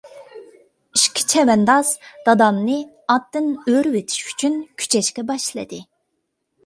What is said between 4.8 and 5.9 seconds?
كۈچەشكە باشلىدى.